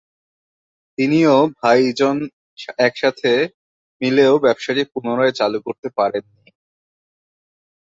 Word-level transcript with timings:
তিনি 0.97 1.19
ও 1.27 1.47
ভাই 1.57 1.81
জন 1.99 2.17
একসাথে 2.79 3.31
মিলেও 4.01 4.33
ব্যবসাটি 4.45 4.83
পুনরায় 4.93 5.33
চালু 5.39 5.59
করতে 5.67 5.87
পারেননি। 5.97 6.49